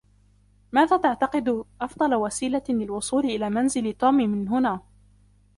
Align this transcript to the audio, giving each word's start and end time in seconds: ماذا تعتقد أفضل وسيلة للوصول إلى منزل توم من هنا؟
ماذا 0.71 0.97
تعتقد 0.97 1.63
أفضل 1.81 2.15
وسيلة 2.15 2.63
للوصول 2.69 3.25
إلى 3.25 3.49
منزل 3.49 3.93
توم 3.93 4.13
من 4.15 4.47
هنا؟ 4.47 4.81